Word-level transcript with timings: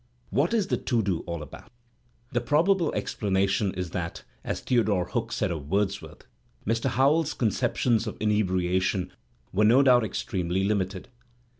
What 0.31 0.51
is 0.51 0.65
the 0.69 0.77
to 0.77 1.03
do 1.03 1.19
all 1.27 1.43
about? 1.43 1.71
The 2.31 2.41
probable 2.41 2.91
explanation 2.95 3.71
is 3.75 3.91
that, 3.91 4.23
as 4.43 4.59
Theodore 4.59 5.05
Hook 5.05 5.31
said 5.31 5.51
of 5.51 5.69
Wordsworth, 5.69 6.25
Mr. 6.65 6.89
Howells's 6.89 7.35
"conceptions 7.35 8.07
of 8.07 8.17
inebriation 8.19 9.11
were 9.53 9.63
no 9.63 9.83
doubt 9.83 10.03
extremely 10.03 10.63
limited." 10.63 11.09